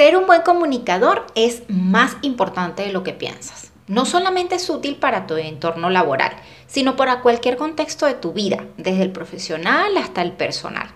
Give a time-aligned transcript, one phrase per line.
[0.00, 3.70] Ser un buen comunicador es más importante de lo que piensas.
[3.86, 6.32] No solamente es útil para tu entorno laboral,
[6.66, 10.88] sino para cualquier contexto de tu vida, desde el profesional hasta el personal.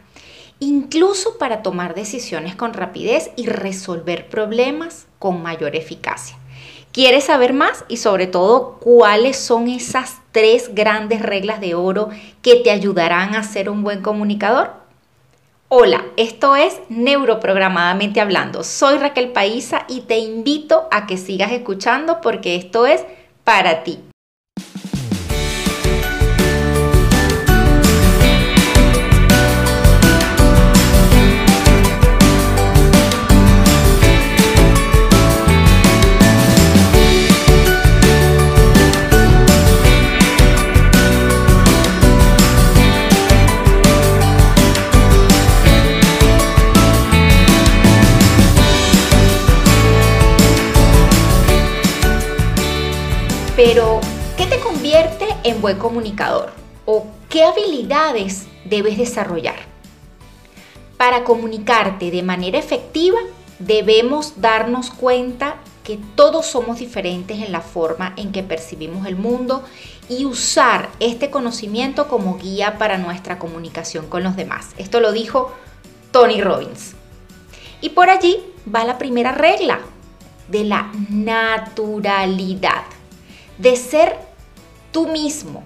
[0.58, 6.38] Incluso para tomar decisiones con rapidez y resolver problemas con mayor eficacia.
[6.90, 12.08] ¿Quieres saber más y sobre todo cuáles son esas tres grandes reglas de oro
[12.40, 14.83] que te ayudarán a ser un buen comunicador?
[15.76, 18.62] Hola, esto es Neuroprogramadamente Hablando.
[18.62, 23.04] Soy Raquel Paisa y te invito a que sigas escuchando porque esto es
[23.42, 23.98] para ti.
[53.66, 53.98] Pero,
[54.36, 56.52] ¿qué te convierte en buen comunicador?
[56.84, 59.56] ¿O qué habilidades debes desarrollar?
[60.98, 63.16] Para comunicarte de manera efectiva,
[63.58, 69.64] debemos darnos cuenta que todos somos diferentes en la forma en que percibimos el mundo
[70.10, 74.72] y usar este conocimiento como guía para nuestra comunicación con los demás.
[74.76, 75.54] Esto lo dijo
[76.10, 76.96] Tony Robbins.
[77.80, 78.40] Y por allí
[78.72, 79.80] va la primera regla
[80.48, 82.84] de la naturalidad
[83.58, 84.16] de ser
[84.92, 85.62] tú mismo.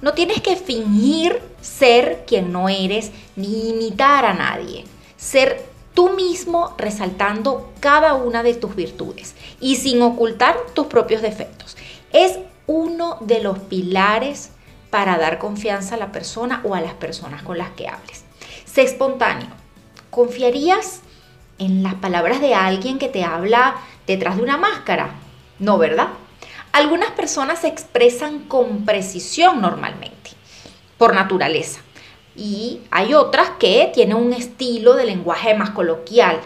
[0.00, 4.84] No tienes que fingir ser quien no eres ni imitar a nadie.
[5.16, 11.76] Ser tú mismo resaltando cada una de tus virtudes y sin ocultar tus propios defectos.
[12.12, 14.50] Es uno de los pilares
[14.90, 18.24] para dar confianza a la persona o a las personas con las que hables.
[18.64, 19.48] Sé espontáneo.
[20.10, 21.00] ¿Confiarías
[21.58, 23.76] en las palabras de alguien que te habla
[24.06, 25.14] detrás de una máscara?
[25.58, 26.10] No, ¿verdad?
[26.78, 30.30] Algunas personas se expresan con precisión normalmente,
[30.96, 31.80] por naturaleza,
[32.36, 36.38] y hay otras que tienen un estilo de lenguaje más coloquial.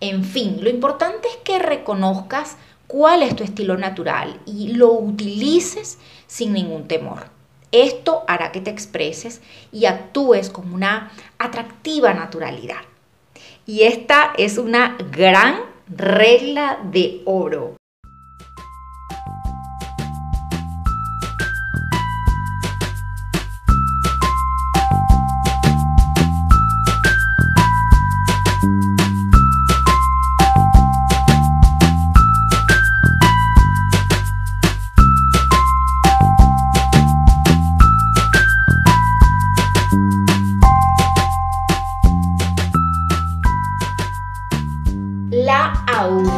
[0.00, 5.98] En fin, lo importante es que reconozcas cuál es tu estilo natural y lo utilices
[6.26, 7.30] sin ningún temor.
[7.72, 9.40] Esto hará que te expreses
[9.72, 12.82] y actúes con una atractiva naturalidad.
[13.64, 15.56] Y esta es una gran
[15.88, 17.76] regla de oro.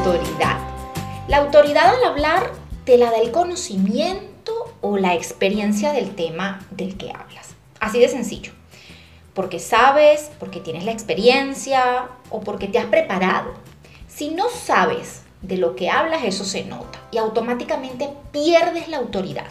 [0.07, 0.59] Autoridad.
[1.27, 2.53] La autoridad al hablar
[2.85, 7.57] te la da el conocimiento o la experiencia del tema del que hablas.
[7.81, 8.53] Así de sencillo.
[9.35, 13.55] Porque sabes, porque tienes la experiencia o porque te has preparado.
[14.07, 19.49] Si no sabes de lo que hablas, eso se nota y automáticamente pierdes la autoridad.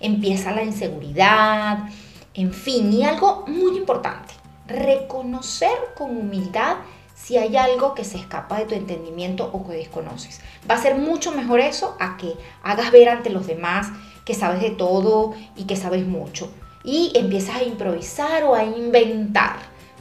[0.00, 1.90] Empieza la inseguridad,
[2.32, 4.32] en fin, y algo muy importante,
[4.66, 6.76] reconocer con humildad
[7.20, 10.40] si hay algo que se escapa de tu entendimiento o que desconoces.
[10.70, 13.88] Va a ser mucho mejor eso a que hagas ver ante los demás
[14.24, 16.50] que sabes de todo y que sabes mucho.
[16.84, 19.56] Y empiezas a improvisar o a inventar,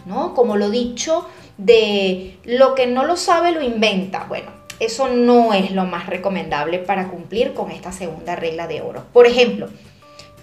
[0.05, 0.33] ¿no?
[0.33, 1.27] Como lo dicho,
[1.57, 4.25] de lo que no lo sabe lo inventa.
[4.29, 9.05] Bueno, eso no es lo más recomendable para cumplir con esta segunda regla de oro.
[9.11, 9.69] Por ejemplo,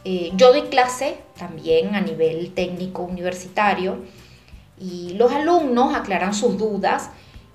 [0.05, 3.99] eh, yo doy clase también a nivel técnico universitario
[4.79, 7.11] y los alumnos aclaran sus dudas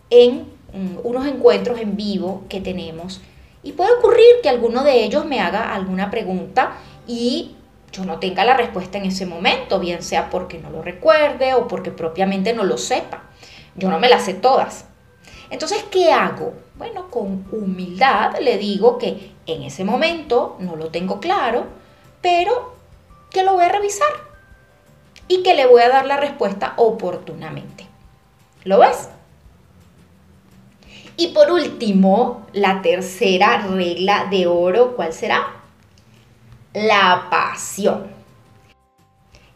[0.09, 3.21] en mm, unos encuentros en vivo que tenemos.
[3.63, 6.73] Y puede ocurrir que alguno de ellos me haga alguna pregunta
[7.07, 7.55] y
[7.91, 11.67] yo no tenga la respuesta en ese momento, bien sea porque no lo recuerde o
[11.67, 13.23] porque propiamente no lo sepa.
[13.75, 14.85] Yo no me las sé todas.
[15.49, 16.53] Entonces, ¿qué hago?
[16.75, 21.65] Bueno, con humildad le digo que en ese momento no lo tengo claro,
[22.21, 22.75] pero
[23.31, 24.28] que lo voy a revisar
[25.29, 27.85] y que le voy a dar la respuesta oportunamente.
[28.65, 29.07] ¿Lo ves?
[31.15, 35.47] Y por último, la tercera regla de oro, ¿cuál será?
[36.73, 38.07] La pasión.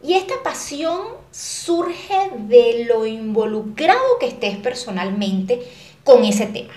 [0.02, 1.00] Y esta pasión
[1.30, 5.60] surge de lo involucrado que estés personalmente
[6.04, 6.74] con ese tema.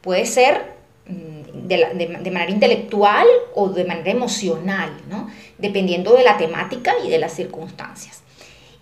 [0.00, 0.74] Puede ser
[1.06, 5.30] mm, de, manera intelectual o de manera emocional, ¿no?
[5.58, 8.22] Dependiendo de la temática y de las circunstancias.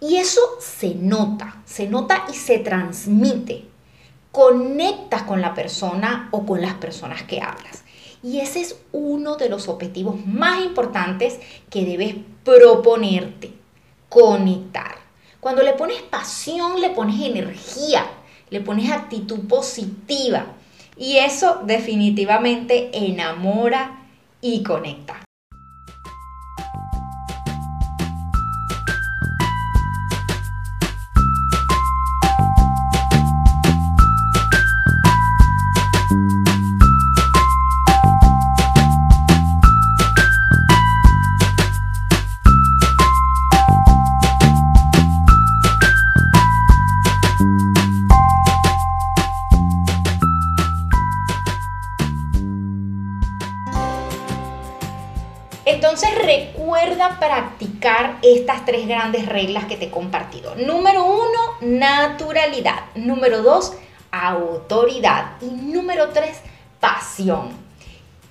[0.00, 3.64] Y eso se nota, se nota y se transmite
[4.36, 7.84] conectas con la persona o con las personas que hablas.
[8.22, 11.40] Y ese es uno de los objetivos más importantes
[11.70, 13.52] que debes proponerte,
[14.10, 14.96] conectar.
[15.40, 18.04] Cuando le pones pasión, le pones energía,
[18.50, 20.48] le pones actitud positiva.
[20.98, 24.06] Y eso definitivamente enamora
[24.42, 25.25] y conecta.
[56.16, 60.54] Recuerda practicar estas tres grandes reglas que te he compartido.
[60.56, 62.84] Número uno, naturalidad.
[62.94, 63.72] Número dos,
[64.10, 65.32] autoridad.
[65.40, 66.40] Y número tres,
[66.80, 67.50] pasión.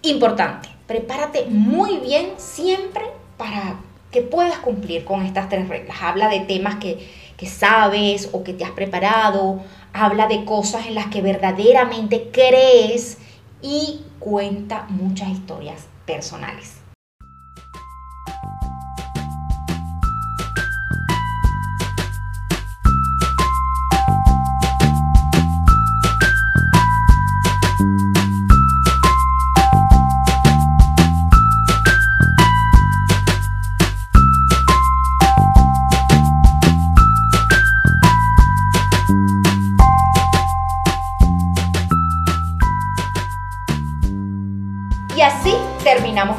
[0.02, 3.04] Importante, prepárate muy bien siempre
[3.38, 3.78] para
[4.12, 5.98] que puedas cumplir con estas tres reglas.
[6.02, 9.62] Habla de temas que, que sabes o que te has preparado.
[9.94, 13.18] Habla de cosas en las que verdaderamente crees
[13.62, 16.75] y cuenta muchas historias personales.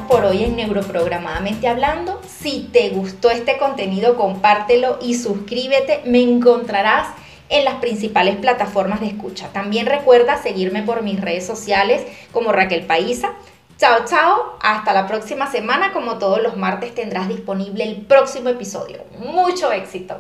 [0.09, 2.21] Por hoy en Neuroprogramadamente Hablando.
[2.27, 6.03] Si te gustó este contenido, compártelo y suscríbete.
[6.05, 7.09] Me encontrarás
[7.49, 9.49] en las principales plataformas de escucha.
[9.53, 13.35] También recuerda seguirme por mis redes sociales como Raquel Paisa.
[13.79, 14.59] Chao, chao.
[14.63, 15.93] Hasta la próxima semana.
[15.93, 19.05] Como todos los martes tendrás disponible el próximo episodio.
[19.19, 20.19] Mucho éxito.